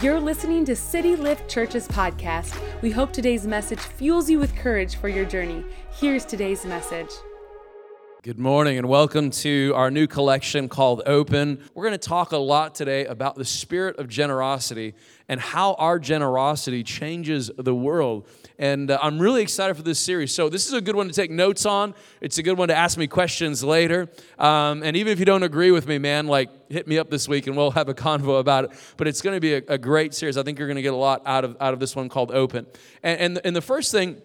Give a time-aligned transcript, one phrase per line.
[0.00, 2.54] You're listening to City Lift Church's podcast.
[2.82, 5.64] We hope today's message fuels you with courage for your journey.
[5.90, 7.10] Here's today's message.
[8.28, 11.64] Good morning and welcome to our new collection called Open.
[11.72, 14.94] We're going to talk a lot today about the spirit of generosity
[15.30, 18.28] and how our generosity changes the world.
[18.58, 20.34] And uh, I'm really excited for this series.
[20.34, 21.94] So, this is a good one to take notes on.
[22.20, 24.10] It's a good one to ask me questions later.
[24.38, 27.28] Um, and even if you don't agree with me, man, like hit me up this
[27.28, 28.72] week and we'll have a convo about it.
[28.98, 30.36] But it's going to be a, a, great series.
[30.36, 32.30] I think you're going to get a lot out of, out of this one called
[32.32, 32.66] Open.
[33.02, 34.20] And, and, and the first thing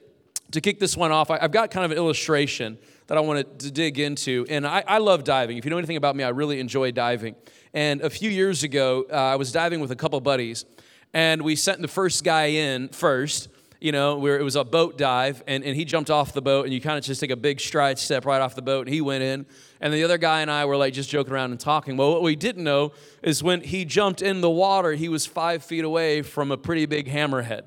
[0.54, 3.72] to kick this one off, I've got kind of an illustration that I wanted to
[3.72, 4.46] dig into.
[4.50, 5.58] And I, I, love diving.
[5.58, 7.36] If you know anything about me, I really enjoy diving.
[7.74, 10.66] And a few years ago, uh, I was diving with a couple buddies,
[11.14, 13.50] and we sent the first guy in first.
[13.82, 16.64] You know, where it was a boat dive, and, and he jumped off the boat,
[16.64, 18.94] and you kind of just take a big stride step right off the boat, and
[18.94, 19.46] he went in.
[19.82, 21.98] And the other guy and I were like just joking around and talking.
[21.98, 25.66] Well, what we didn't know is when he jumped in the water, he was five
[25.66, 27.64] feet away from a pretty big hammerhead.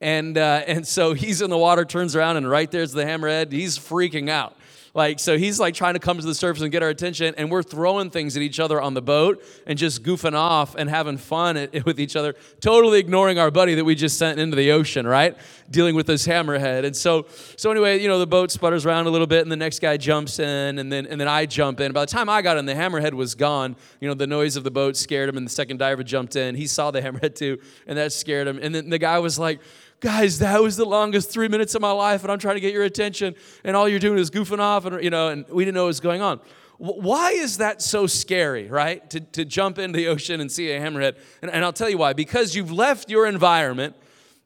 [0.00, 3.52] And, uh, and so he's in the water, turns around, and right there's the hammerhead.
[3.52, 4.56] He's freaking out.
[4.96, 7.50] Like, so he's like trying to come to the surface and get our attention, and
[7.50, 11.18] we're throwing things at each other on the boat and just goofing off and having
[11.18, 15.06] fun with each other, totally ignoring our buddy that we just sent into the ocean,
[15.06, 15.36] right?
[15.68, 16.86] Dealing with this hammerhead.
[16.86, 19.56] And so, so anyway, you know, the boat sputters around a little bit, and the
[19.56, 21.92] next guy jumps in, and then and then I jump in.
[21.92, 23.76] By the time I got in, the hammerhead was gone.
[24.00, 26.54] You know, the noise of the boat scared him, and the second diver jumped in.
[26.54, 28.58] He saw the hammerhead too, and that scared him.
[28.62, 29.60] And then the guy was like,
[30.06, 32.72] guys, that was the longest three minutes of my life, and I'm trying to get
[32.72, 35.74] your attention, and all you're doing is goofing off, and you know, and we didn't
[35.74, 36.38] know what was going on.
[36.78, 39.10] Why is that so scary, right?
[39.10, 41.16] To, to jump into the ocean and see a hammerhead.
[41.42, 42.12] And, and I'll tell you why.
[42.12, 43.96] Because you've left your environment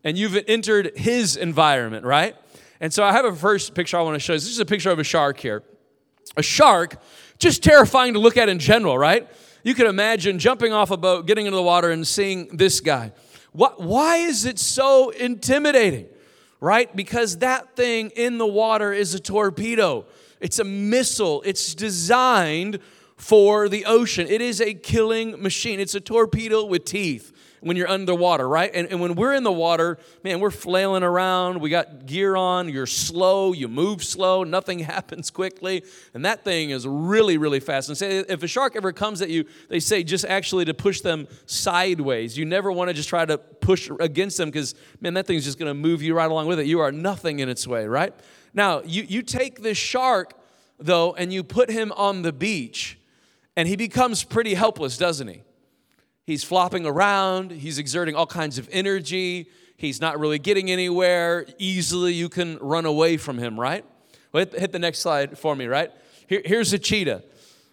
[0.02, 2.36] and you've entered his environment, right?
[2.80, 4.38] And so I have a first picture I want to show you.
[4.38, 5.64] This is a picture of a shark here.
[6.36, 7.02] A shark,
[7.38, 9.28] just terrifying to look at in general, right?
[9.64, 13.12] You can imagine jumping off a boat, getting into the water, and seeing this guy.
[13.52, 16.06] What, why is it so intimidating?
[16.60, 16.94] Right?
[16.94, 20.04] Because that thing in the water is a torpedo,
[20.40, 22.78] it's a missile, it's designed
[23.16, 24.26] for the ocean.
[24.26, 28.70] It is a killing machine, it's a torpedo with teeth when you're underwater, right?
[28.74, 31.60] And, and when we're in the water, man, we're flailing around.
[31.60, 32.68] We got gear on.
[32.68, 33.52] You're slow.
[33.52, 34.44] You move slow.
[34.44, 35.84] Nothing happens quickly.
[36.14, 37.88] And that thing is really, really fast.
[37.88, 41.00] And say, if a shark ever comes at you, they say just actually to push
[41.00, 42.36] them sideways.
[42.36, 45.58] You never want to just try to push against them because, man, that thing's just
[45.58, 46.66] going to move you right along with it.
[46.66, 48.14] You are nothing in its way, right?
[48.54, 50.32] Now, you, you take this shark,
[50.78, 52.98] though, and you put him on the beach,
[53.56, 55.42] and he becomes pretty helpless, doesn't he?
[56.30, 61.44] He's flopping around, he's exerting all kinds of energy, he's not really getting anywhere.
[61.58, 63.84] Easily you can run away from him, right?
[64.30, 65.90] Well, hit, the next slide for me, right?
[66.28, 67.24] Here, here's a cheetah.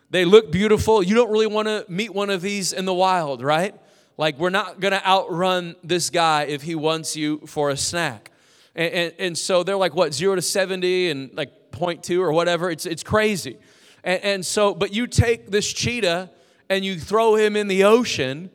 [0.09, 1.03] They look beautiful.
[1.03, 3.75] You don't really want to meet one of these in the wild, right?
[4.18, 8.31] Like, we're not going to outrun this guy if he wants you for a snack.
[8.74, 12.72] And, and, and, so they're like, what, zero to 70 and like 0.2 or whatever?
[12.72, 13.59] It's, it's crazy.
[14.03, 16.31] And, and so, but you take this cheetah
[16.70, 18.50] and you throw him in the ocean,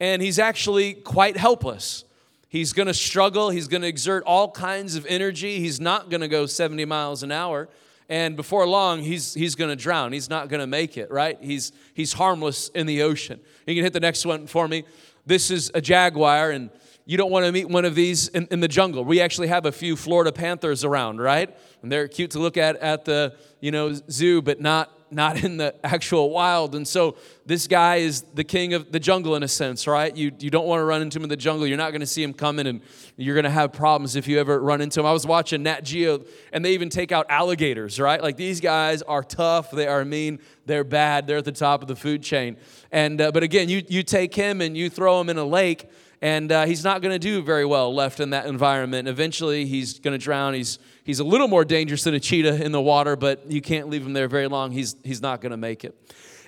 [0.00, 2.04] and he's actually quite helpless.
[2.48, 3.50] He's going to struggle.
[3.50, 5.58] He's going to exert all kinds of energy.
[5.60, 7.68] He's not going to go 70 miles an hour.
[8.08, 10.12] And before long, he's, he's going to drown.
[10.12, 11.38] He's not going to make it, right?
[11.40, 13.40] He's, he's harmless in the ocean.
[13.66, 14.84] You can hit the next one for me.
[15.26, 16.70] This is a jaguar, and
[17.04, 19.04] you don't want to meet one of these in, in the jungle.
[19.04, 21.56] We actually have a few Florida panthers around, right?
[21.82, 25.56] And they're cute to look at at the you know zoo, but not not in
[25.56, 26.74] the actual wild.
[26.74, 30.14] And so this guy is the king of the jungle in a sense, right?
[30.16, 31.66] You, you don't want to run into him in the jungle.
[31.66, 32.80] You're not going to see him coming and
[33.16, 35.06] you're going to have problems if you ever run into him.
[35.06, 38.22] I was watching Nat Geo and they even take out alligators, right?
[38.22, 41.88] Like these guys are tough, they are mean, they're bad, they're at the top of
[41.88, 42.56] the food chain.
[42.90, 45.88] And, uh, but again, you, you take him and you throw him in a lake
[46.22, 49.06] and uh, he's not going to do very well left in that environment.
[49.06, 50.54] Eventually, he's going to drown.
[50.54, 53.88] He's he's a little more dangerous than a cheetah in the water, but you can't
[53.88, 54.72] leave him there very long.
[54.72, 55.96] He's he's not going to make it.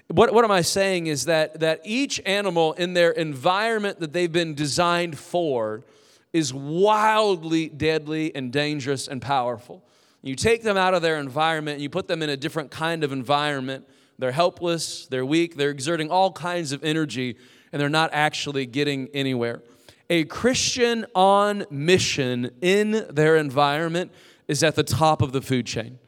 [0.09, 4.33] What, what am I saying is that, that each animal in their environment that they've
[4.33, 5.85] been designed for
[6.33, 9.85] is wildly deadly and dangerous and powerful.
[10.23, 13.05] You take them out of their environment, and you put them in a different kind
[13.05, 13.87] of environment.
[14.19, 17.37] They're helpless, they're weak, they're exerting all kinds of energy
[17.73, 19.63] and they're not actually getting anywhere.
[20.11, 24.11] A Christian on mission in their environment
[24.49, 25.99] is at the top of the food chain.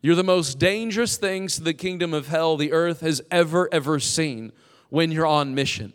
[0.00, 4.00] You're the most dangerous things to the kingdom of hell the earth has ever, ever
[4.00, 4.52] seen
[4.88, 5.92] when you're on mission.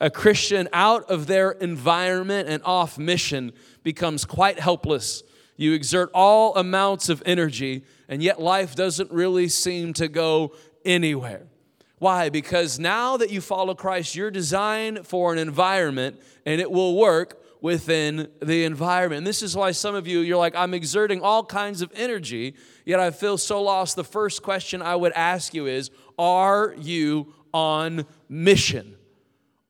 [0.00, 3.52] A Christian out of their environment and off mission
[3.82, 5.22] becomes quite helpless.
[5.56, 10.54] You exert all amounts of energy, and yet life doesn't really seem to go
[10.84, 11.46] anywhere.
[11.98, 12.28] Why?
[12.28, 17.40] Because now that you follow Christ, you're designed for an environment and it will work
[17.64, 19.16] within the environment.
[19.16, 22.56] And this is why some of you, you're like, I'm exerting all kinds of energy,
[22.84, 23.96] yet I feel so lost.
[23.96, 28.96] The first question I would ask you is Are you on mission?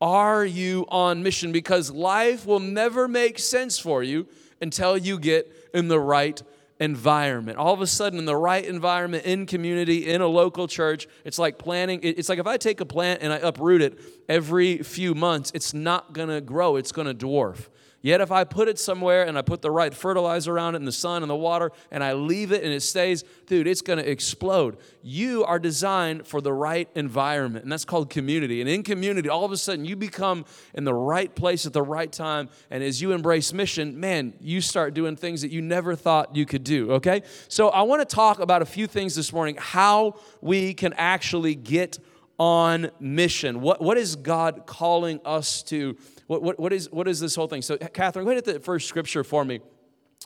[0.00, 1.52] Are you on mission?
[1.52, 4.26] Because life will never make sense for you
[4.60, 6.42] until you get in the right
[6.80, 7.58] environment.
[7.58, 11.38] All of a sudden, in the right environment, in community, in a local church, it's
[11.38, 12.00] like planting.
[12.02, 15.74] It's like if I take a plant and I uproot it every few months, it's
[15.74, 17.68] not gonna grow, it's gonna dwarf.
[18.04, 20.86] Yet if I put it somewhere and I put the right fertilizer around it and
[20.86, 23.98] the sun and the water and I leave it and it stays, dude, it's going
[23.98, 24.76] to explode.
[25.02, 28.60] You are designed for the right environment, and that's called community.
[28.60, 30.44] And in community, all of a sudden you become
[30.74, 32.50] in the right place at the right time.
[32.70, 36.44] And as you embrace mission, man, you start doing things that you never thought you
[36.44, 37.22] could do, okay?
[37.48, 41.54] So I want to talk about a few things this morning how we can actually
[41.54, 41.98] get
[42.38, 43.60] on mission.
[43.60, 45.96] What, what is God calling us to?
[46.26, 47.62] What, what, what, is, what is this whole thing?
[47.62, 49.60] So, Catherine, ahead at the first scripture for me.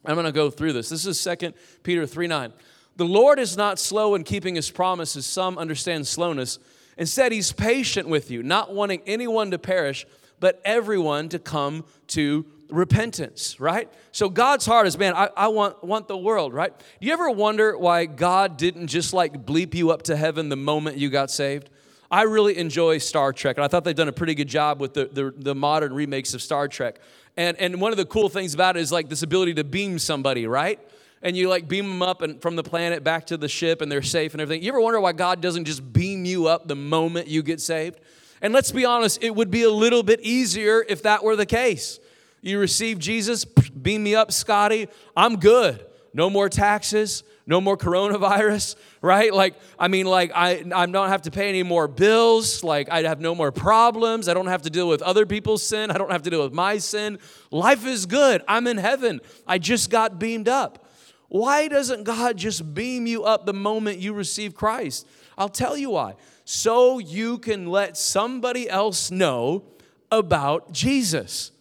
[0.05, 0.89] I'm going to go through this.
[0.89, 1.53] This is 2
[1.83, 2.53] Peter 3 9.
[2.97, 6.59] The Lord is not slow in keeping his promises, some understand slowness.
[6.97, 10.05] Instead, he's patient with you, not wanting anyone to perish,
[10.41, 13.89] but everyone to come to repentance, right?
[14.13, 16.77] So God's heart is, man, I, I want, want the world, right?
[16.77, 20.57] Do you ever wonder why God didn't just like bleep you up to heaven the
[20.57, 21.71] moment you got saved?
[22.11, 24.95] I really enjoy Star Trek, and I thought they've done a pretty good job with
[24.95, 27.01] the, the, the, modern remakes of Star Trek.
[27.37, 29.99] And, and one of the cool things about it is like this ability to beam
[29.99, 30.81] somebody, right?
[31.21, 33.91] And you like beam them up and from the planet back to the ship and
[33.91, 34.63] they're safe and everything.
[34.63, 38.01] You ever wonder why God doesn't just beam you up the moment you get saved?
[38.41, 41.47] And let's be honest, it would be a little bit easier if that were the
[41.47, 41.99] case.
[42.41, 44.89] You receive Jesus, beam me up, Scotty.
[45.17, 45.85] I'm good.
[46.15, 49.33] No more taxes, no more coronavirus, right?
[49.33, 52.63] Like, I mean, like, I, I don't have to pay any more bills.
[52.63, 54.29] Like, I have no more problems.
[54.29, 55.91] I don't have to deal with other people's sin.
[55.91, 57.19] I don't have to deal with my sin.
[57.51, 58.43] Life is good.
[58.47, 59.23] I'm in heaven.
[59.47, 60.87] I just got beamed up.
[61.29, 65.07] Why doesn't God just beam you up the moment you receive Christ?
[65.39, 66.17] I'll tell you why.
[66.45, 69.65] So you can let somebody else know
[70.11, 71.53] about Jesus.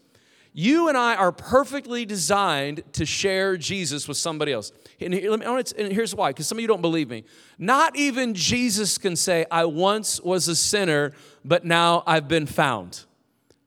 [0.59, 4.71] You and I are perfectly designed to share Jesus with somebody else.
[5.00, 7.25] And, here, me, and here's why, because some of you don't believe me.
[7.59, 11.13] Not even Jesus can say, I once was a sinner,
[11.45, 13.06] but now I've been found.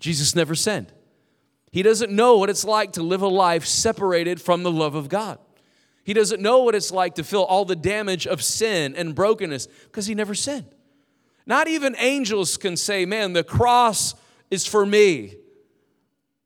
[0.01, 0.93] Jesus never sinned.
[1.71, 5.09] He doesn't know what it's like to live a life separated from the love of
[5.09, 5.39] God.
[6.03, 9.69] He doesn't know what it's like to feel all the damage of sin and brokenness
[9.85, 10.75] because he never sinned.
[11.47, 14.17] Not even angels can say, Man, the cross
[14.51, 15.37] is for me.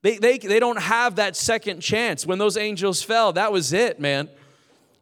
[0.04, 2.26] They, they, they don't have that second chance.
[2.26, 4.28] When those angels fell, that was it, man.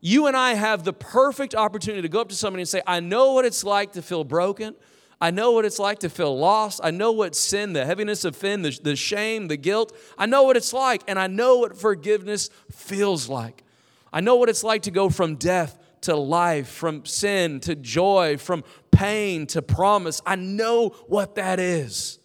[0.00, 3.00] You and I have the perfect opportunity to go up to somebody and say, I
[3.00, 4.76] know what it's like to feel broken.
[5.20, 6.80] I know what it's like to feel lost.
[6.84, 9.92] I know what sin, the heaviness of sin, the, the shame, the guilt.
[10.16, 13.64] I know what it's like, and I know what forgiveness feels like.
[14.12, 18.36] I know what it's like to go from death to life, from sin to joy,
[18.36, 18.62] from
[18.92, 20.22] pain to promise.
[20.24, 22.20] I know what that is.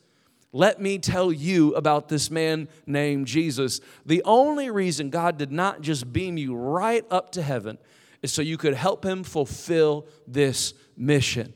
[0.54, 3.82] Let me tell you about this man named Jesus.
[4.06, 7.78] The only reason God did not just beam you right up to heaven
[8.22, 11.54] is so you could help him fulfill this mission.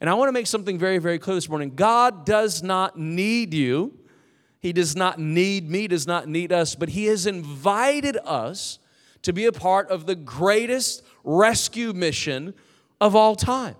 [0.00, 3.52] And I want to make something very, very clear this morning God does not need
[3.54, 3.94] you.
[4.60, 8.78] He does not need me, does not need us, but He has invited us
[9.22, 12.54] to be a part of the greatest rescue mission
[13.00, 13.76] of all time.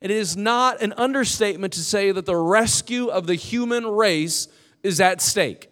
[0.00, 4.48] It is not an understatement to say that the rescue of the human race
[4.82, 5.68] is at stake.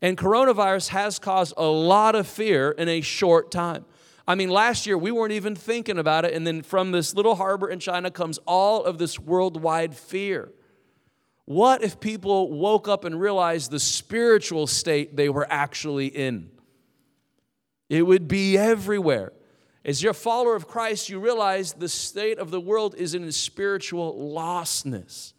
[0.00, 3.84] And coronavirus has caused a lot of fear in a short time.
[4.28, 7.36] I mean, last year we weren't even thinking about it, and then from this little
[7.36, 10.52] harbor in China comes all of this worldwide fear.
[11.44, 16.50] What if people woke up and realized the spiritual state they were actually in?
[17.88, 19.32] It would be everywhere.
[19.86, 23.30] As you're a follower of Christ, you realize the state of the world is in
[23.30, 25.32] spiritual lostness,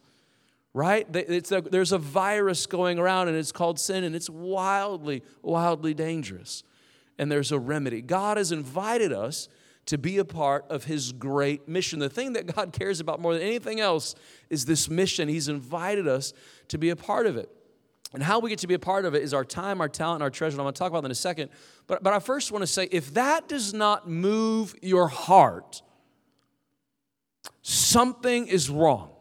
[0.74, 1.06] right?
[1.14, 6.64] A, there's a virus going around and it's called sin and it's wildly, wildly dangerous.
[7.20, 8.02] And there's a remedy.
[8.02, 9.50] God has invited us
[9.88, 12.00] to be a part of His great mission.
[12.00, 14.16] The thing that God cares about more than anything else
[14.50, 15.28] is this mission.
[15.28, 16.32] He's invited us
[16.70, 17.50] to be a part of it.
[18.14, 20.24] And how we get to be a part of it is our time, our talent,
[20.24, 20.56] our treasure.
[20.56, 21.50] And I'm going to talk about that in a second.
[21.88, 25.82] But, but I first want to say if that does not move your heart,
[27.62, 29.12] something is wrong.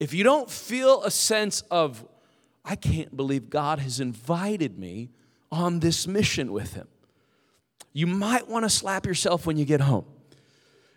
[0.00, 2.04] If you don't feel a sense of,
[2.64, 5.10] I can't believe God has invited me
[5.50, 6.88] on this mission with Him,
[7.92, 10.06] you might want to slap yourself when you get home.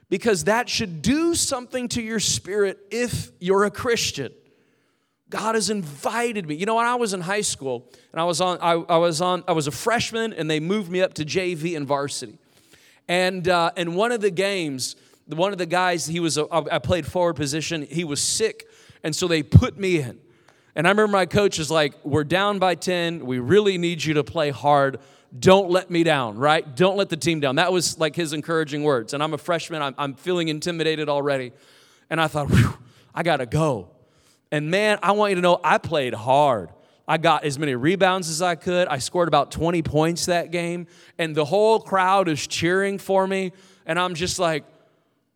[0.10, 4.32] because that should do something to your spirit if you're a Christian.
[5.30, 6.56] God has invited me.
[6.56, 9.22] You know, when I was in high school and I was on, I, I was
[9.22, 12.38] on, I was a freshman, and they moved me up to JV and varsity.
[13.08, 14.96] And uh, and one of the games,
[15.28, 17.84] one of the guys, he was a, I played forward position.
[17.84, 18.68] He was sick,
[19.04, 20.20] and so they put me in.
[20.76, 23.26] And I remember my coach was like, "We're down by ten.
[23.26, 25.00] We really need you to play hard.
[25.38, 26.76] Don't let me down, right?
[26.76, 29.14] Don't let the team down." That was like his encouraging words.
[29.14, 29.82] And I'm a freshman.
[29.82, 31.52] I'm, I'm feeling intimidated already.
[32.10, 32.52] And I thought,
[33.16, 33.95] I gotta go.
[34.52, 36.70] And man, I want you to know I played hard.
[37.08, 38.88] I got as many rebounds as I could.
[38.88, 40.88] I scored about 20 points that game,
[41.18, 43.52] and the whole crowd is cheering for me.
[43.86, 44.64] And I'm just like,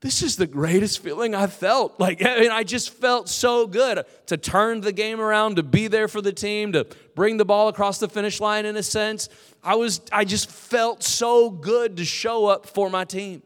[0.01, 1.99] this is the greatest feeling I've felt.
[1.99, 5.87] Like, I, mean, I just felt so good to turn the game around, to be
[5.87, 9.29] there for the team, to bring the ball across the finish line in a sense.
[9.63, 13.43] I was, I just felt so good to show up for my team.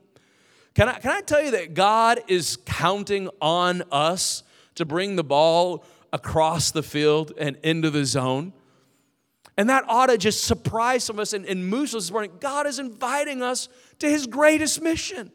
[0.75, 4.43] Can I, can I tell you that God is counting on us
[4.75, 8.53] to bring the ball across the field and into the zone.
[9.58, 12.32] And that ought to just surprise some of us and, and us this morning.
[12.39, 15.32] God is inviting us to his greatest mission.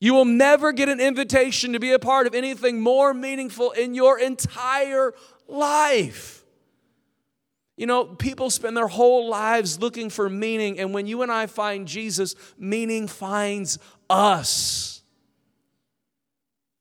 [0.00, 3.94] You will never get an invitation to be a part of anything more meaningful in
[3.94, 5.12] your entire
[5.48, 6.44] life.
[7.76, 11.46] You know, people spend their whole lives looking for meaning, and when you and I
[11.46, 13.78] find Jesus, meaning finds
[14.10, 14.97] us.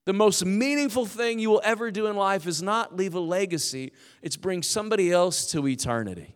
[0.08, 3.92] The most meaningful thing you will ever do in life is not leave a legacy,
[4.22, 6.34] it's bring somebody else to eternity.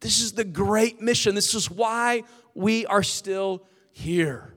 [0.00, 1.36] This is the great mission.
[1.36, 2.24] This is why
[2.56, 4.56] we are still here.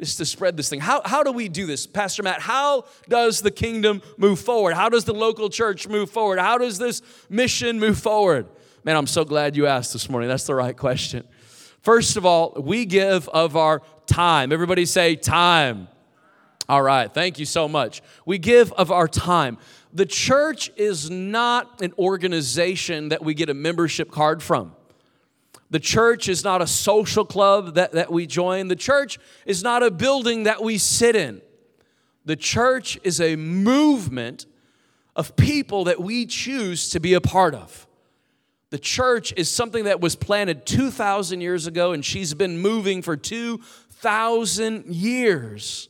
[0.00, 0.80] Is to spread this thing.
[0.80, 2.40] How, how do we do this, Pastor Matt?
[2.40, 4.74] How does the kingdom move forward?
[4.74, 6.40] How does the local church move forward?
[6.40, 8.48] How does this mission move forward?
[8.82, 10.28] Man, I'm so glad you asked this morning.
[10.28, 11.22] That's the right question.
[11.82, 14.50] First of all, we give of our time.
[14.50, 15.86] Everybody say time.
[16.68, 18.02] All right, thank you so much.
[18.24, 19.58] We give of our time.
[19.92, 24.74] The church is not an organization that we get a membership card from.
[25.70, 28.68] The church is not a social club that, that we join.
[28.68, 31.40] The church is not a building that we sit in.
[32.24, 34.46] The church is a movement
[35.14, 37.86] of people that we choose to be a part of.
[38.70, 43.16] The church is something that was planted 2,000 years ago, and she's been moving for
[43.16, 45.88] 2,000 years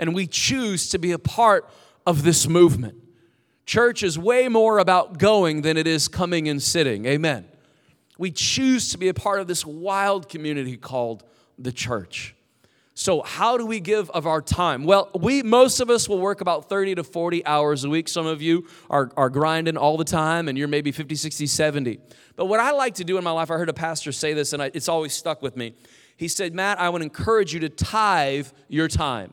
[0.00, 1.70] and we choose to be a part
[2.06, 2.96] of this movement.
[3.66, 7.04] Church is way more about going than it is coming and sitting.
[7.04, 7.46] Amen.
[8.18, 11.22] We choose to be a part of this wild community called
[11.58, 12.34] the church.
[12.94, 14.84] So, how do we give of our time?
[14.84, 18.08] Well, we most of us will work about 30 to 40 hours a week.
[18.08, 21.98] Some of you are, are grinding all the time, and you're maybe 50, 60, 70.
[22.36, 24.52] But what I like to do in my life, I heard a pastor say this,
[24.52, 25.74] and I, it's always stuck with me.
[26.16, 29.32] He said, Matt, I would encourage you to tithe your time.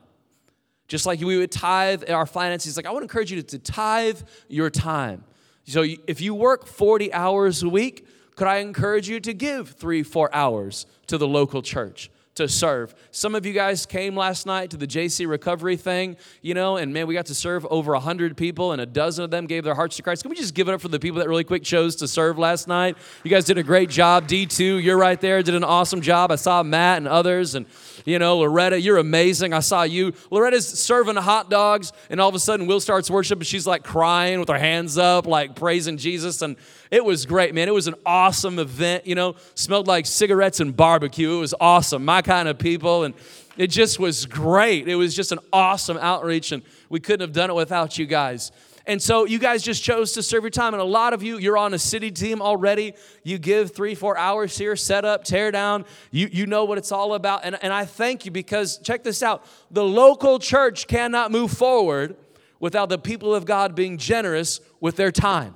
[0.87, 4.69] Just like we would tithe our finances, like I would encourage you to, tithe your
[4.69, 5.23] time.
[5.65, 10.03] So if you work 40 hours a week, could I encourage you to give three,
[10.03, 12.09] four hours to the local church?
[12.37, 12.93] to serve.
[13.11, 16.93] Some of you guys came last night to the JC recovery thing, you know, and
[16.93, 19.73] man, we got to serve over 100 people, and a dozen of them gave their
[19.73, 20.21] hearts to Christ.
[20.21, 22.37] Can we just give it up for the people that really quick chose to serve
[22.37, 22.95] last night?
[23.23, 24.27] You guys did a great job.
[24.27, 26.31] D2, you're right there, did an awesome job.
[26.31, 27.65] I saw Matt and others, and,
[28.07, 29.51] you know, Loretta, you're amazing.
[29.51, 30.13] I saw you.
[30.31, 33.83] Loretta's serving hot dogs, and all of a sudden, Will starts worship, and she's like
[33.83, 36.41] crying with her hands up, like praising Jesus.
[36.41, 36.55] And
[36.89, 37.67] it was great, man.
[37.67, 41.35] It was an awesome event, you know, smelled like cigarettes and barbecue.
[41.35, 42.05] It was awesome.
[42.05, 43.03] My kind of people.
[43.03, 43.13] And
[43.57, 44.87] it just was great.
[44.87, 48.53] It was just an awesome outreach, and we couldn't have done it without you guys.
[48.87, 50.73] And so you guys just chose to serve your time.
[50.73, 52.93] And a lot of you, you're on a city team already.
[53.21, 55.83] You give three, four hours here, set up, tear down.
[56.09, 57.41] You, you know what it's all about.
[57.43, 62.15] And, and I thank you because check this out the local church cannot move forward
[62.61, 65.55] without the people of God being generous with their time.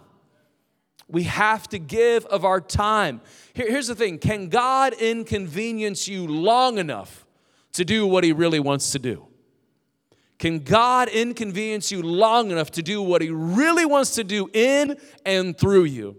[1.08, 3.22] We have to give of our time.
[3.54, 7.26] Here, here's the thing can God inconvenience you long enough
[7.74, 9.31] to do what He really wants to do?
[10.42, 14.98] Can God inconvenience you long enough to do what He really wants to do in
[15.24, 16.16] and through you?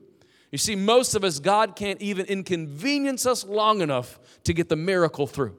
[0.52, 4.76] You see, most of us, God can't even inconvenience us long enough to get the
[4.76, 5.56] miracle through.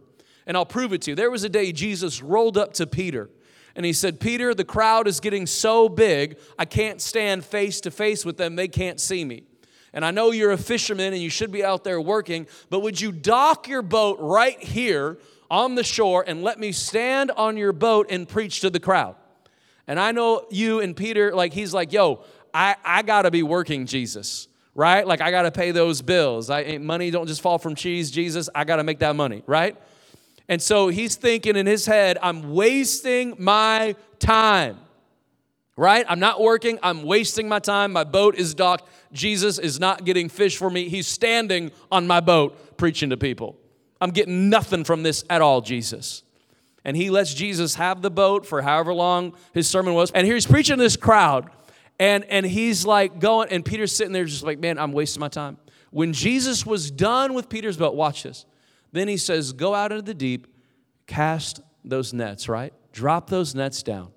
[0.48, 1.16] And I'll prove it to you.
[1.16, 3.30] There was a day Jesus rolled up to Peter
[3.76, 7.92] and he said, Peter, the crowd is getting so big, I can't stand face to
[7.92, 8.56] face with them.
[8.56, 9.44] They can't see me.
[9.92, 13.02] And I know you're a fisherman and you should be out there working, but would
[13.02, 15.18] you dock your boat right here
[15.54, 19.16] on the shore and let me stand on your boat and preach to the crowd?
[19.86, 23.86] And I know you and Peter, like, he's like, yo, I, I gotta be working,
[23.86, 25.06] Jesus, right?
[25.06, 26.50] Like, I gotta pay those bills.
[26.50, 28.50] I, eh, money don't just fall from cheese, Jesus.
[28.56, 29.78] I gotta make that money, right?
[30.50, 34.80] And so he's thinking in his head, I'm wasting my time,
[35.78, 36.06] right?
[36.10, 37.92] I'm not working, I'm wasting my time.
[37.92, 38.90] My boat is docked.
[39.12, 40.90] Jesus is not getting fish for me.
[40.90, 43.58] He's standing on my boat preaching to people.
[44.04, 46.24] I'm getting nothing from this at all, Jesus.
[46.84, 50.12] And he lets Jesus have the boat for however long his sermon was.
[50.12, 51.50] And here he's preaching to this crowd.
[51.98, 55.30] And, and he's like going, and Peter's sitting there just like, man, I'm wasting my
[55.30, 55.58] time.
[55.92, 58.46] When Jesus was done with Peter's boat, watch this.
[58.92, 60.48] Then he says, Go out into the deep,
[61.08, 62.74] cast those nets, right?
[62.92, 64.12] Drop those nets down.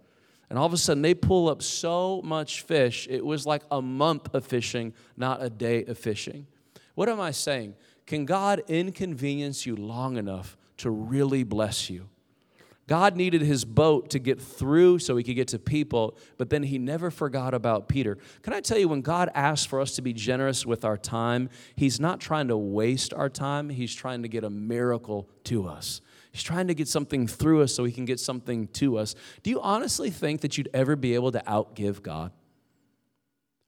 [0.51, 3.81] And all of a sudden, they pull up so much fish, it was like a
[3.81, 6.49] month of fishing, not a day of fishing.
[6.97, 7.77] What am I saying?
[8.07, 12.09] Can God inconvenience you long enough to really bless you?
[12.87, 16.63] God needed his boat to get through so he could get to people, but then
[16.63, 18.17] he never forgot about Peter.
[18.43, 21.51] Can I tell you, when God asks for us to be generous with our time,
[21.75, 26.01] he's not trying to waste our time, he's trying to get a miracle to us.
[26.31, 29.17] He's trying to get something through us so he can get something to us.
[29.43, 32.31] Do you honestly think that you'd ever be able to outgive God?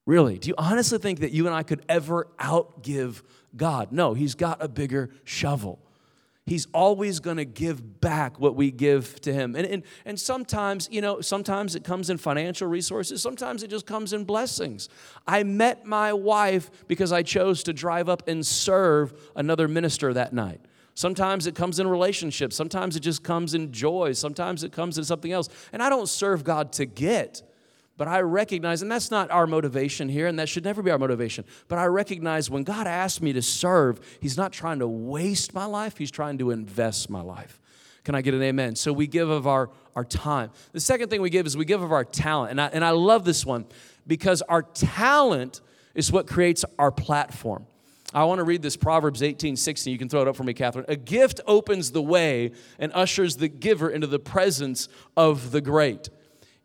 [0.08, 0.38] Really?
[0.38, 3.20] Do you honestly think that you and I could ever outgive
[3.54, 3.92] God?
[3.92, 5.78] No, he's got a bigger shovel
[6.48, 9.54] he's always going to give back what we give to him.
[9.54, 13.84] And, and, and sometimes, you know, sometimes it comes in financial resources, sometimes it just
[13.84, 14.88] comes in blessings.
[15.26, 20.32] I met my wife because I chose to drive up and serve another minister that
[20.32, 20.62] night.
[20.94, 22.56] Sometimes it comes in relationships.
[22.56, 24.12] Sometimes it just comes in joy.
[24.14, 25.48] Sometimes it comes in something else.
[25.72, 27.42] And I don't serve God to get.
[27.98, 30.98] But I recognize, and that's not our motivation here, and that should never be our
[30.98, 31.44] motivation.
[31.66, 35.66] But I recognize when God asks me to serve, He's not trying to waste my
[35.66, 37.60] life, He's trying to invest my life.
[38.04, 38.76] Can I get an amen?
[38.76, 40.50] So we give of our, our time.
[40.72, 42.52] The second thing we give is we give of our talent.
[42.52, 43.66] And I, and I love this one
[44.06, 45.60] because our talent
[45.94, 47.66] is what creates our platform.
[48.14, 49.92] I want to read this Proverbs 18 16.
[49.92, 50.86] You can throw it up for me, Catherine.
[50.88, 56.08] A gift opens the way and ushers the giver into the presence of the great.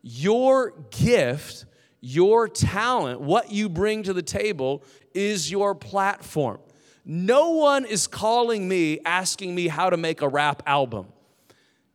[0.06, 1.64] Your gift,
[2.02, 6.58] your talent, what you bring to the table is your platform.
[7.06, 11.06] No one is calling me asking me how to make a rap album.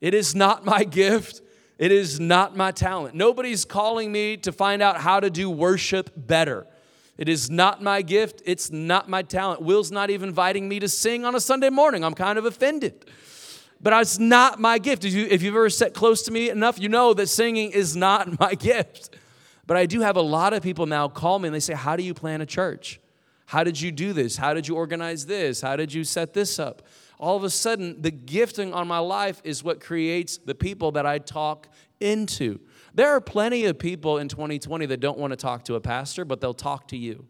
[0.02, 1.43] It is not my gift.
[1.78, 3.13] It is not my talent.
[3.13, 6.65] Nobody's calling me to find out how to do worship better.
[7.15, 8.41] It is not my gift.
[8.43, 9.62] It's not my talent.
[9.62, 12.04] Will's not even inviting me to sing on a Sunday morning.
[12.04, 13.06] I'm kind of offended
[13.82, 15.06] but it's not my gift.
[15.06, 18.39] If, you, you've ever sat close to me enough, you know that singing is not
[18.39, 19.15] my gift.
[19.65, 21.96] But I do have a lot of people now call me and they say, How
[21.96, 23.00] do you plan a church?
[23.46, 24.38] How did you do this?
[24.38, 25.62] How did you organize this?
[25.62, 26.84] How did you set this up?
[27.20, 31.06] All of a sudden, the gifting on my life is what creates the people that
[31.06, 31.68] I talk
[32.00, 32.60] into.
[32.94, 36.26] There are plenty of people in 2020 that don't want to talk to a pastor,
[36.26, 37.28] but they'll talk to you.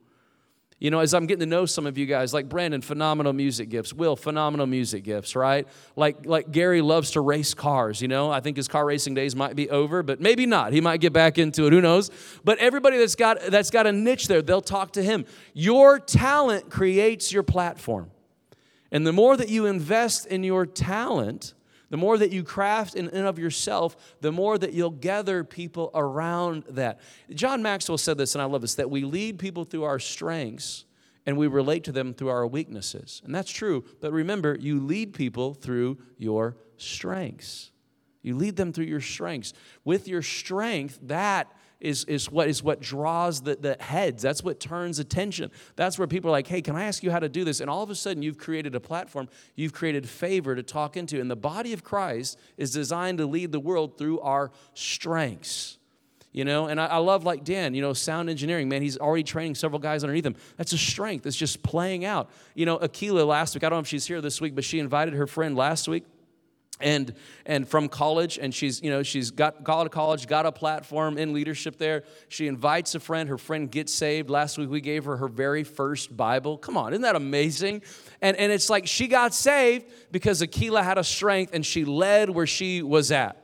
[0.80, 3.68] You know, as I'm getting to know some of you guys, like Brandon, phenomenal music
[3.68, 3.92] gifts.
[3.94, 5.68] Will, phenomenal music gifts, right?
[5.98, 8.32] Like, like Gary loves to race cars, you know.
[8.32, 10.72] I think his car racing days might be over, but maybe not.
[10.72, 12.10] He might get back into it, who knows?
[12.46, 15.26] But everybody that's got that's got a niche there, they'll talk to him.
[15.54, 18.10] Your talent creates your platform.
[18.92, 21.54] And the more that you invest in your talent,
[21.90, 25.92] the more that you craft in and of yourself, the more that you'll gather people
[25.94, 27.00] around that.
[27.34, 30.86] John Maxwell said this, and I love this that we lead people through our strengths
[31.26, 33.22] and we relate to them through our weaknesses.
[33.26, 37.72] And that's true, but remember, you lead people through your strengths.
[38.22, 39.54] You lead them through your strengths.
[39.84, 44.22] With your strength, that is, is, what, is what draws the, the heads.
[44.22, 45.52] That's what turns attention.
[45.76, 47.62] That's where people are like, hey, can I ask you how to do this?
[47.62, 51.22] And all of a sudden, you've created a platform, you've created favor to talk into.
[51.22, 55.78] And the body of Christ is designed to lead the world through our strengths.
[56.32, 59.24] You know, and I, I love like Dan, you know, sound engineering, man, he's already
[59.24, 60.36] training several guys underneath him.
[60.58, 61.26] That's a strength.
[61.26, 62.30] It's just playing out.
[62.54, 64.78] You know, Akila last week, I don't know if she's here this week, but she
[64.78, 66.06] invited her friend last week
[66.80, 67.14] and
[67.46, 71.18] and from college and she's you know she's got gone to college got a platform
[71.18, 72.04] in leadership there.
[72.28, 74.30] She invites a friend her friend gets saved.
[74.30, 76.58] Last week we gave her her very first bible.
[76.58, 77.82] Come on isn't that amazing?
[78.22, 82.30] And and it's like she got saved because Akila had a strength and she led
[82.30, 83.39] where she was at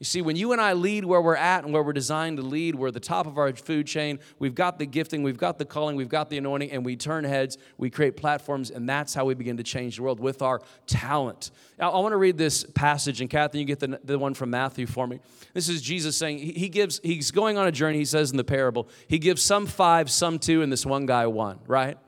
[0.00, 2.42] you see, when you and I lead where we're at and where we're designed to
[2.42, 4.18] lead, we're at the top of our food chain.
[4.38, 7.22] We've got the gifting, we've got the calling, we've got the anointing, and we turn
[7.24, 10.62] heads, we create platforms, and that's how we begin to change the world with our
[10.86, 11.50] talent.
[11.78, 14.48] Now, I want to read this passage, and Kathy, you get the, the one from
[14.48, 15.20] Matthew for me.
[15.52, 18.44] This is Jesus saying, he gives, he's going on a journey, he says in the
[18.44, 21.98] parable, he gives some five, some two, and this one guy one, right?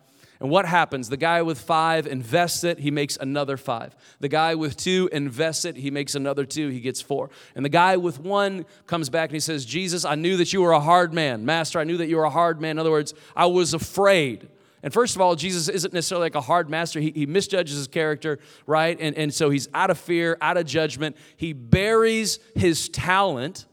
[0.42, 1.08] And what happens?
[1.08, 3.94] The guy with five invests it, he makes another five.
[4.18, 7.30] The guy with two invests it, he makes another two, he gets four.
[7.54, 10.60] And the guy with one comes back and he says, Jesus, I knew that you
[10.60, 11.46] were a hard man.
[11.46, 12.72] Master, I knew that you were a hard man.
[12.72, 14.48] In other words, I was afraid
[14.82, 16.98] And first of all, Jesus isn't necessarily like a hard master.
[17.00, 18.96] He, he misjudges his character, right?
[19.00, 21.16] And, and so he's out of fear, out of judgment.
[21.36, 23.66] He buries his talent,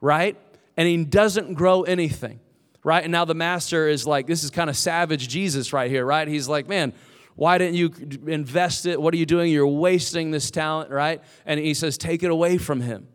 [0.00, 0.36] right?
[0.76, 2.38] And he doesn't grow anything,
[2.86, 3.02] right?
[3.02, 6.28] And now the master is like, this is kind of savage Jesus right here, right?
[6.28, 6.92] He's like, man,
[7.34, 7.92] why didn't you
[8.28, 9.02] invest it?
[9.02, 9.50] What are you doing?
[9.50, 11.20] You're wasting this talent, right?
[11.44, 13.08] And he says, take it away from him.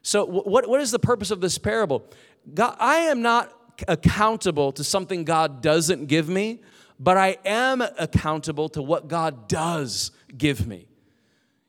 [0.00, 2.10] So, what, what is the purpose of this parable?
[2.54, 3.52] God, I am not
[3.86, 6.62] accountable to something God doesn't give me,
[6.98, 10.88] but I am accountable to what God does give me.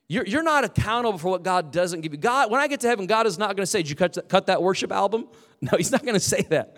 [0.08, 2.20] You're, you're not accountable for what God doesn't give you.
[2.20, 4.30] God, when I get to heaven, God is not going to say, Did you cut,
[4.30, 5.28] cut that worship album?
[5.62, 6.78] No, He's not going to say that.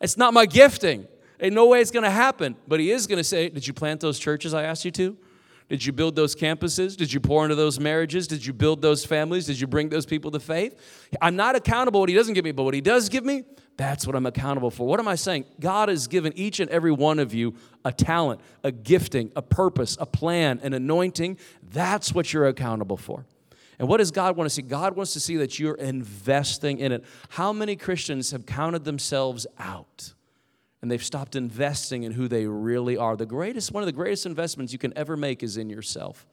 [0.00, 1.06] It's not my gifting.
[1.40, 2.56] Ain't no way it's going to happen.
[2.66, 5.16] But He is going to say, Did you plant those churches I asked you to?
[5.68, 6.96] Did you build those campuses?
[6.96, 8.26] Did you pour into those marriages?
[8.26, 9.46] Did you build those families?
[9.46, 10.74] Did you bring those people to faith?
[11.20, 13.44] I'm not accountable what he doesn't give me, but what he does give me,
[13.76, 14.86] that's what I'm accountable for.
[14.86, 15.44] What am I saying?
[15.60, 19.98] God has given each and every one of you a talent, a gifting, a purpose,
[20.00, 21.36] a plan, an anointing.
[21.70, 23.26] That's what you're accountable for.
[23.78, 24.62] And what does God want to see?
[24.62, 27.04] God wants to see that you're investing in it.
[27.30, 30.14] How many Christians have counted themselves out?
[30.80, 33.16] and they've stopped investing in who they really are.
[33.16, 36.26] The greatest, one of the greatest investments you can ever make is in yourself.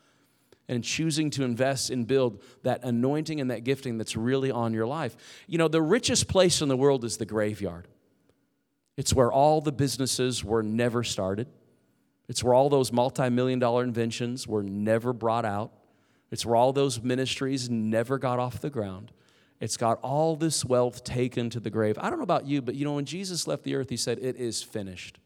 [0.67, 4.87] And choosing to invest and build that anointing and that gifting that's really on your
[4.87, 5.15] life.
[5.47, 7.87] You know, the richest place in the world is the graveyard.
[8.97, 11.47] It's where all the businesses were never started.
[12.27, 15.71] It's where all those multi million dollar inventions were never brought out.
[16.31, 19.11] It's where all those ministries never got off the ground.
[19.59, 21.97] It's got all this wealth taken to the grave.
[21.99, 24.19] I don't know about you, but you know, when Jesus left the earth, he said,
[24.19, 25.19] It is finished.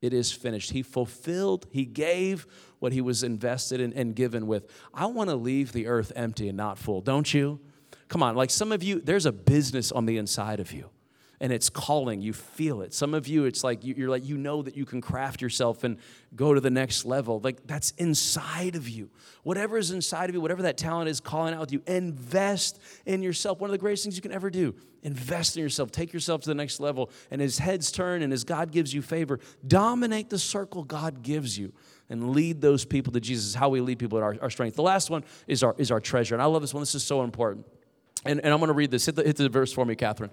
[0.00, 0.72] It is finished.
[0.72, 2.46] He fulfilled, he gave
[2.80, 4.68] what he was invested in and given with.
[4.92, 7.60] I want to leave the earth empty and not full, don't you?
[8.08, 10.90] Come on, like some of you, there's a business on the inside of you
[11.42, 12.22] and it's calling.
[12.22, 12.94] You feel it.
[12.94, 15.98] Some of you, it's like you're like, you know that you can craft yourself and
[16.36, 17.40] go to the next level.
[17.40, 19.10] Like that's inside of you.
[19.42, 23.22] Whatever is inside of you, whatever that talent is calling out with you, invest in
[23.22, 23.58] yourself.
[23.58, 24.72] One of the greatest things you can ever do.
[25.02, 25.90] Invest in yourself.
[25.90, 27.10] Take yourself to the next level.
[27.32, 31.58] And as heads turn and as God gives you favor, dominate the circle God gives
[31.58, 31.72] you
[32.08, 33.52] and lead those people to Jesus.
[33.52, 34.76] How we lead people in our, our strength.
[34.76, 36.36] The last one is our, is our treasure.
[36.36, 36.82] And I love this one.
[36.82, 37.66] This is so important.
[38.24, 39.06] And, and I'm going to read this.
[39.06, 40.30] Hit the, hit the verse for me, Catherine.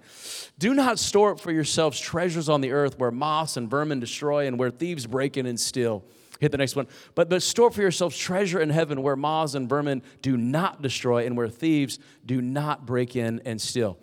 [0.58, 4.46] Do not store up for yourselves treasures on the earth where moths and vermin destroy
[4.46, 6.04] and where thieves break in and steal.
[6.38, 6.86] Hit the next one.
[7.14, 11.26] But, but store for yourselves treasure in heaven where moths and vermin do not destroy
[11.26, 13.98] and where thieves do not break in and steal.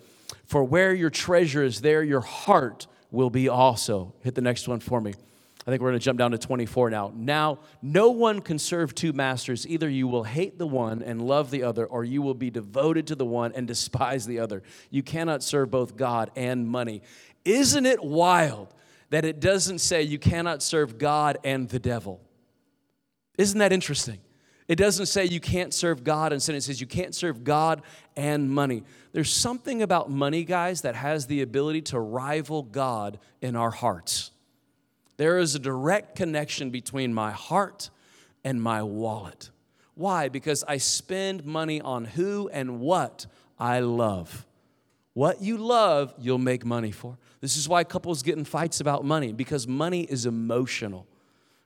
[0.45, 4.13] For where your treasure is, there your heart will be also.
[4.21, 5.13] Hit the next one for me.
[5.67, 7.12] I think we're going to jump down to 24 now.
[7.13, 9.67] Now, no one can serve two masters.
[9.67, 13.08] Either you will hate the one and love the other, or you will be devoted
[13.08, 14.63] to the one and despise the other.
[14.89, 17.01] You cannot serve both God and money.
[17.43, 18.73] Isn't it wild
[19.10, 22.21] that it doesn't say you cannot serve God and the devil?
[23.38, 24.19] Isn't that interesting?
[24.69, 26.56] It doesn't say you can't serve God and sin.
[26.56, 27.82] It says you can't serve God
[28.15, 28.84] and money.
[29.12, 34.32] There's something about money, guys, that has the ability to rival God in our hearts.
[35.17, 37.89] There is a direct connection between my heart
[38.43, 39.49] and my wallet.
[39.95, 40.30] Why?
[40.30, 43.25] Because I spend money on who and what
[43.60, 44.45] I love.
[45.13, 47.17] What you love, you'll make money for.
[47.41, 51.08] This is why couples get in fights about money because money is emotional,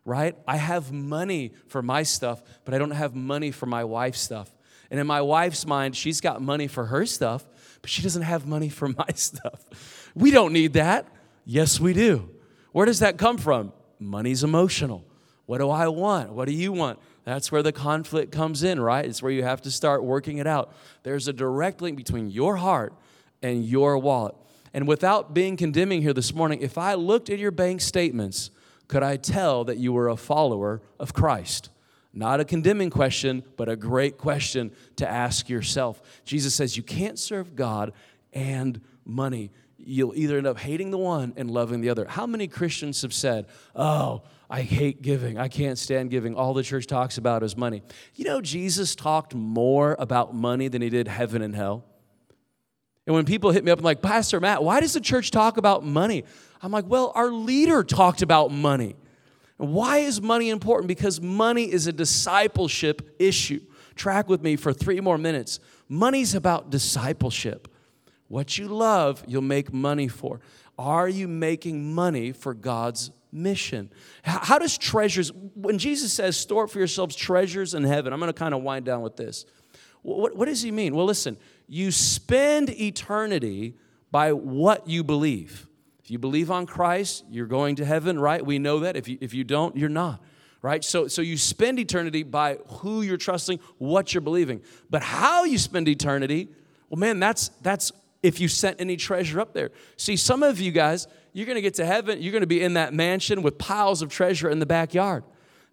[0.05, 0.37] right?
[0.47, 4.49] I have money for my stuff, but I don't have money for my wife's stuff.
[4.89, 7.45] And in my wife's mind, she's got money for her stuff,
[7.81, 10.09] but she doesn't have money for my stuff.
[10.15, 11.05] We don't need that.
[11.45, 12.29] Yes, we do.
[12.71, 13.73] Where does that come from?
[13.99, 15.05] Money's emotional.
[15.45, 16.31] What do I want?
[16.31, 16.99] What do you want?
[17.23, 19.05] That's where the conflict comes in, right?
[19.05, 20.73] It's where you have to start working it out.
[21.03, 22.93] There's a direct link between your heart
[23.41, 24.35] and your wallet.
[24.73, 28.49] And without being condemning here this morning, if I looked at your bank statements,
[28.87, 31.69] could I tell that you were a follower of Christ?
[32.13, 36.01] Not a condemning question, but a great question to ask yourself.
[36.25, 37.93] Jesus says you can't serve God
[38.33, 39.51] and money
[39.85, 42.05] you'll either end up hating the one and loving the other.
[42.05, 45.37] How many Christians have said, Oh, I hate giving.
[45.37, 46.35] I can't stand giving.
[46.35, 47.83] All the church talks about is money.
[48.15, 51.85] You know, Jesus talked more about money than he did heaven and hell.
[53.07, 55.57] And when people hit me up and like, Pastor Matt, why does the church talk
[55.57, 56.25] about money?
[56.61, 58.95] I'm like, well, our leader talked about money.
[59.55, 60.87] Why is money important?
[60.87, 63.61] Because money is a discipleship issue.
[63.95, 65.59] Track with me for three more minutes.
[65.87, 67.70] Money's about discipleship.
[68.31, 70.39] What you love, you'll make money for.
[70.79, 73.91] Are you making money for God's mission?
[74.23, 78.39] How does treasures, when Jesus says, store for yourselves treasures in heaven, I'm going to
[78.39, 79.45] kind of wind down with this.
[80.01, 80.95] What, what does he mean?
[80.95, 81.35] Well, listen,
[81.67, 83.75] you spend eternity
[84.11, 85.67] by what you believe.
[86.01, 88.45] If you believe on Christ, you're going to heaven, right?
[88.45, 88.95] We know that.
[88.95, 90.23] If you, if you don't, you're not
[90.63, 90.83] right?
[90.83, 94.61] So, so you spend eternity by who you're trusting, what you're believing.
[94.91, 96.49] But how you spend eternity,
[96.87, 97.91] well, man, that's that's
[98.23, 99.71] if you sent any treasure up there.
[99.97, 102.93] See, some of you guys, you're gonna get to heaven, you're gonna be in that
[102.93, 105.23] mansion with piles of treasure in the backyard.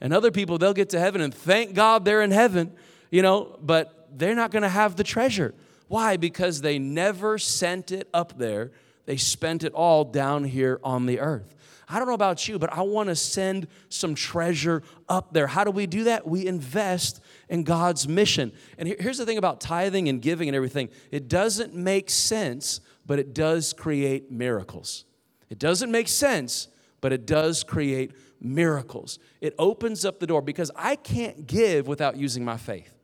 [0.00, 2.72] And other people, they'll get to heaven and thank God they're in heaven,
[3.10, 5.54] you know, but they're not gonna have the treasure.
[5.88, 6.16] Why?
[6.16, 8.70] Because they never sent it up there.
[9.06, 11.54] They spent it all down here on the earth.
[11.88, 15.46] I don't know about you, but I want to send some treasure up there.
[15.46, 16.28] How do we do that?
[16.28, 18.52] We invest in God's mission.
[18.76, 23.18] And here's the thing about tithing and giving and everything it doesn't make sense, but
[23.18, 25.04] it does create miracles.
[25.50, 26.68] It doesn't make sense,
[27.00, 29.18] but it does create miracles.
[29.40, 32.94] It opens up the door because I can't give without using my faith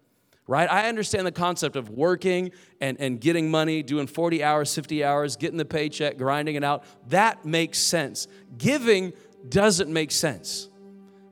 [0.47, 0.71] right?
[0.71, 5.37] I understand the concept of working and, and getting money, doing 40 hours, 50 hours,
[5.37, 6.85] getting the paycheck, grinding it out.
[7.09, 8.29] That makes sense.
[8.59, 9.13] Giving
[9.49, 10.69] doesn't make sense.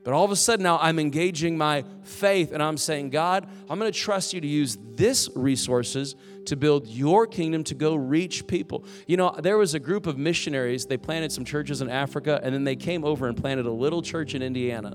[0.03, 3.79] But all of a sudden now I'm engaging my faith and I'm saying, God, I'm
[3.79, 8.45] going to trust you to use this resources to build your kingdom to go reach
[8.47, 8.85] people.
[9.07, 12.53] You know, there was a group of missionaries, they planted some churches in Africa and
[12.53, 14.93] then they came over and planted a little church in Indiana.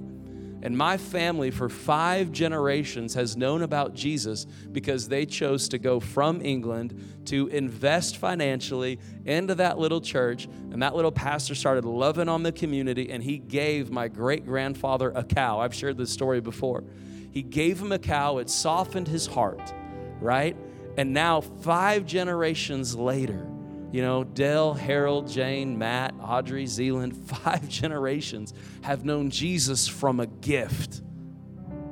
[0.60, 6.00] And my family, for five generations, has known about Jesus because they chose to go
[6.00, 10.46] from England to invest financially into that little church.
[10.72, 15.12] And that little pastor started loving on the community, and he gave my great grandfather
[15.14, 15.60] a cow.
[15.60, 16.82] I've shared this story before.
[17.30, 19.72] He gave him a cow, it softened his heart,
[20.20, 20.56] right?
[20.96, 23.46] And now, five generations later,
[23.90, 30.26] you know, Dell, Harold, Jane, Matt, Audrey, Zealand, five generations have known Jesus from a
[30.26, 31.02] gift.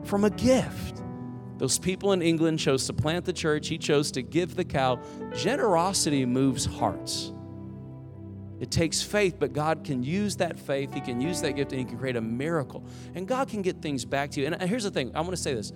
[0.04, 1.02] From a gift.
[1.58, 5.00] Those people in England chose to plant the church, he chose to give the cow.
[5.34, 7.32] Generosity moves hearts.
[8.58, 11.78] It takes faith, but God can use that faith, He can use that gift, and
[11.78, 12.84] He can create a miracle.
[13.14, 14.46] And God can get things back to you.
[14.46, 15.72] And here's the thing I want to say this.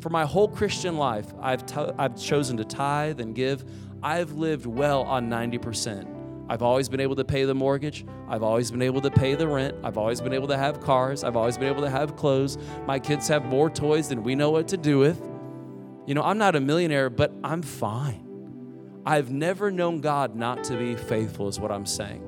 [0.00, 3.64] For my whole Christian life, I've, t- I've chosen to tithe and give.
[4.06, 6.46] I've lived well on 90%.
[6.48, 8.06] I've always been able to pay the mortgage.
[8.28, 9.74] I've always been able to pay the rent.
[9.82, 11.24] I've always been able to have cars.
[11.24, 12.56] I've always been able to have clothes.
[12.86, 15.20] My kids have more toys than we know what to do with.
[16.06, 19.02] You know, I'm not a millionaire, but I'm fine.
[19.04, 22.22] I've never known God not to be faithful, is what I'm saying.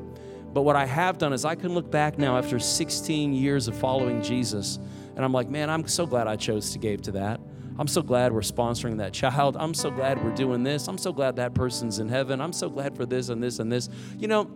[0.53, 3.77] But what I have done is I can look back now after 16 years of
[3.77, 4.81] following Jesus,
[5.15, 7.41] and I'm like, man, I'm so glad I chose to give to that.
[7.79, 9.57] I'm so glad we're sponsoring that child.
[9.57, 10.89] I'm so glad we're doing this.
[10.89, 12.41] I'm so glad that person's in heaven.
[12.41, 13.89] I'm so glad for this and this and this.
[14.19, 14.51] You know,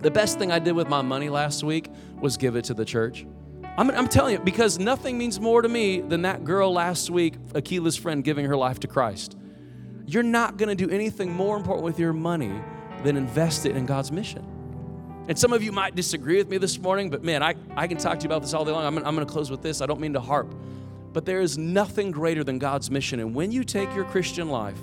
[0.00, 1.88] the best thing I did with my money last week
[2.20, 3.24] was give it to the church.
[3.78, 7.38] I'm, I'm telling you, because nothing means more to me than that girl last week,
[7.52, 9.36] Akila's friend, giving her life to Christ.
[10.06, 12.52] You're not going to do anything more important with your money
[13.04, 14.44] than invest it in God's mission.
[15.28, 17.98] And some of you might disagree with me this morning, but man, I, I can
[17.98, 18.84] talk to you about this all day long.
[18.84, 19.80] I'm, I'm going to close with this.
[19.80, 20.54] I don't mean to harp.
[21.16, 23.20] But there is nothing greater than God's mission.
[23.20, 24.78] And when you take your Christian life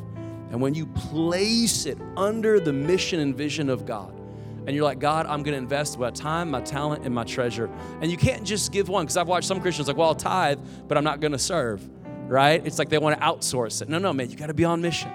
[0.49, 4.19] and when you place it under the mission and vision of God,
[4.65, 7.69] and you're like, God, I'm going to invest my time, my talent, and my treasure.
[8.01, 10.57] And you can't just give one, because I've watched some Christians like, well, I'll tithe,
[10.87, 11.87] but I'm not going to serve,
[12.27, 12.65] right?
[12.65, 13.89] It's like they want to outsource it.
[13.89, 15.11] No, no, man, you got to be on mission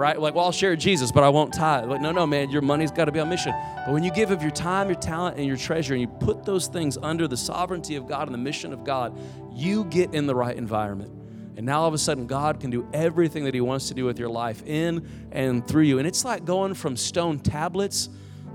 [0.00, 0.18] right?
[0.18, 1.88] Like, well, I'll share Jesus, but I won't tithe.
[1.88, 3.52] Like, no, no, man, your money's got to be on mission.
[3.84, 6.44] But when you give of your time, your talent, and your treasure, and you put
[6.44, 9.18] those things under the sovereignty of God and the mission of God,
[9.60, 11.12] you get in the right environment.
[11.56, 14.04] And now all of a sudden, God can do everything that He wants to do
[14.06, 15.98] with your life in and through you.
[15.98, 18.08] And it's like going from stone tablets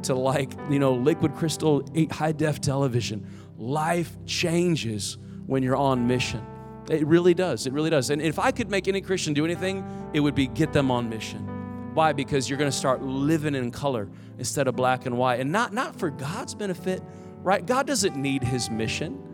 [0.04, 3.28] to like, you know, liquid crystal high def television.
[3.58, 6.44] Life changes when you're on mission.
[6.90, 7.68] It really does.
[7.68, 8.10] It really does.
[8.10, 11.10] And if I could make any Christian do anything, it would be get them on
[11.10, 11.94] mission.
[11.94, 12.12] Why?
[12.14, 15.40] Because you're going to start living in color instead of black and white.
[15.40, 17.02] And not, not for God's benefit,
[17.42, 17.66] right?
[17.66, 19.25] God doesn't need his mission.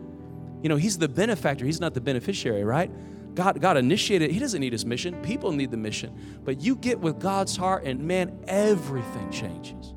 [0.62, 2.90] You know, he's the benefactor, he's not the beneficiary, right?
[3.34, 5.20] God, God initiated, he doesn't need his mission.
[5.22, 6.40] People need the mission.
[6.44, 9.94] But you get with God's heart, and man, everything changes.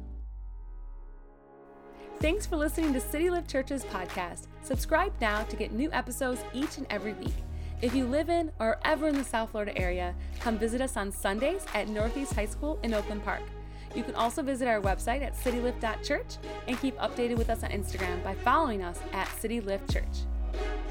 [2.19, 4.47] Thanks for listening to City Lift Church's podcast.
[4.63, 7.33] Subscribe now to get new episodes each and every week.
[7.81, 11.11] If you live in or ever in the South Florida area, come visit us on
[11.11, 13.41] Sundays at Northeast High School in Oakland Park.
[13.93, 18.23] You can also visit our website at citylift.church and keep updated with us on Instagram
[18.23, 20.25] by following us at City Lift Church
[20.57, 20.84] thank you